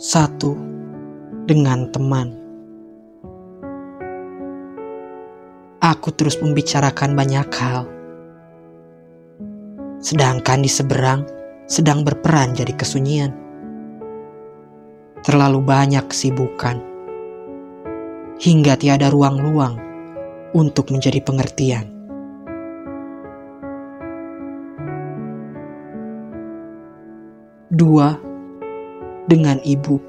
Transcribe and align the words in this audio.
Satu, 0.00 0.56
dengan 1.44 1.92
teman. 1.92 2.32
Aku 5.76 6.08
terus 6.16 6.40
membicarakan 6.40 7.12
banyak 7.12 7.44
hal. 7.52 7.84
Sedangkan 10.00 10.64
di 10.64 10.72
seberang 10.72 11.28
sedang 11.68 12.00
berperan 12.00 12.56
jadi 12.56 12.72
kesunyian. 12.80 13.36
Terlalu 15.20 15.60
banyak 15.60 16.08
kesibukan. 16.08 16.80
Hingga 18.40 18.80
tiada 18.80 19.12
ruang-ruang 19.12 19.76
untuk 20.56 20.88
menjadi 20.96 21.20
pengertian. 21.20 21.92
Dua, 27.68 28.29
dengan 29.30 29.62
ibu. 29.62 30.02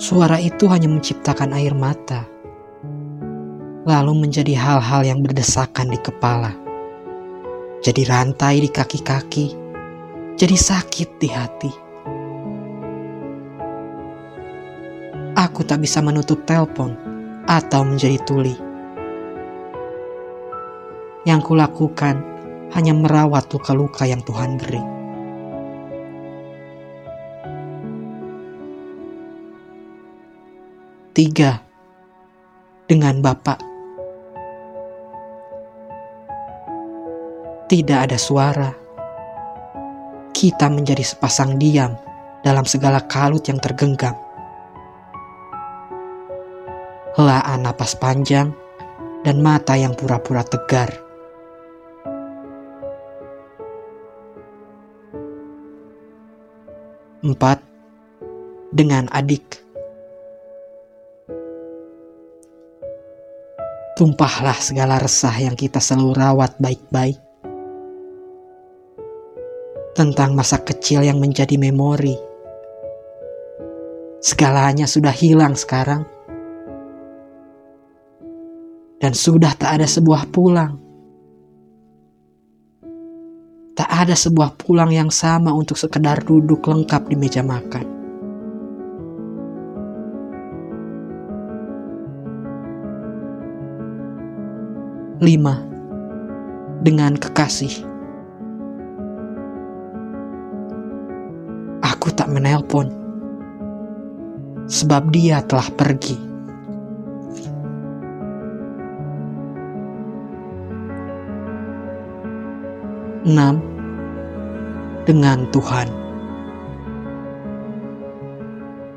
Suara 0.00 0.40
itu 0.40 0.64
hanya 0.72 0.88
menciptakan 0.88 1.52
air 1.52 1.76
mata, 1.76 2.24
lalu 3.84 4.24
menjadi 4.24 4.56
hal-hal 4.56 5.04
yang 5.04 5.20
berdesakan 5.20 5.92
di 5.92 6.00
kepala, 6.00 6.56
jadi 7.84 8.08
rantai 8.08 8.64
di 8.64 8.72
kaki-kaki, 8.72 9.52
jadi 10.40 10.56
sakit 10.56 11.08
di 11.20 11.28
hati. 11.28 11.72
Aku 15.36 15.68
tak 15.68 15.84
bisa 15.84 16.00
menutup 16.00 16.48
telepon 16.48 16.96
atau 17.44 17.84
menjadi 17.84 18.16
tuli. 18.24 18.56
Yang 21.28 21.40
kulakukan 21.52 22.16
hanya 22.74 22.92
merawat 22.96 23.46
luka-luka 23.52 24.08
yang 24.08 24.24
Tuhan 24.26 24.58
beri. 24.58 24.93
Tiga, 31.14 31.62
dengan 32.90 33.22
Bapak. 33.22 33.62
Tidak 37.70 37.98
ada 38.02 38.18
suara. 38.18 38.74
Kita 40.34 40.66
menjadi 40.66 41.06
sepasang 41.06 41.54
diam 41.54 41.94
dalam 42.42 42.66
segala 42.66 42.98
kalut 43.06 43.46
yang 43.46 43.62
tergenggam. 43.62 44.18
Helaan 47.14 47.62
napas 47.62 47.94
panjang 47.94 48.50
dan 49.22 49.38
mata 49.38 49.78
yang 49.78 49.94
pura-pura 49.94 50.42
tegar. 50.42 50.90
Empat, 57.22 57.62
dengan 58.74 59.06
adik. 59.14 59.63
Tumpahlah 63.94 64.58
segala 64.58 64.98
resah 64.98 65.30
yang 65.38 65.54
kita 65.54 65.78
selalu 65.78 66.18
rawat 66.18 66.58
baik-baik. 66.58 67.14
Tentang 69.94 70.34
masa 70.34 70.58
kecil 70.58 71.06
yang 71.06 71.22
menjadi 71.22 71.54
memori. 71.54 72.18
Segalanya 74.18 74.90
sudah 74.90 75.14
hilang 75.14 75.54
sekarang. 75.54 76.02
Dan 78.98 79.14
sudah 79.14 79.54
tak 79.54 79.78
ada 79.78 79.86
sebuah 79.86 80.26
pulang. 80.26 80.74
Tak 83.78 83.90
ada 83.94 84.18
sebuah 84.18 84.58
pulang 84.58 84.90
yang 84.90 85.14
sama 85.14 85.54
untuk 85.54 85.78
sekedar 85.78 86.26
duduk 86.26 86.66
lengkap 86.66 87.06
di 87.06 87.14
meja 87.14 87.46
makan. 87.46 87.93
5. 95.22 96.82
Dengan 96.82 97.14
kekasih. 97.14 97.86
Aku 101.86 102.10
tak 102.10 102.26
menelpon 102.34 102.90
sebab 104.66 105.14
dia 105.14 105.38
telah 105.46 105.70
pergi. 105.78 106.18
Enam, 113.24 113.62
dengan 115.06 115.46
Tuhan. 115.54 115.88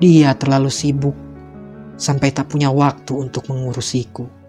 Dia 0.01 0.33
terlalu 0.33 0.73
sibuk 0.73 1.13
sampai 1.93 2.33
tak 2.33 2.49
punya 2.49 2.73
waktu 2.73 3.13
untuk 3.13 3.45
mengurusiku. 3.53 4.46